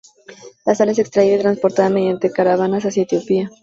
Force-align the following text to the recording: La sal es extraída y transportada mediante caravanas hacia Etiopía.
La 0.65 0.73
sal 0.73 0.89
es 0.89 0.97
extraída 0.97 1.35
y 1.35 1.39
transportada 1.41 1.87
mediante 1.91 2.31
caravanas 2.31 2.87
hacia 2.87 3.03
Etiopía. 3.03 3.51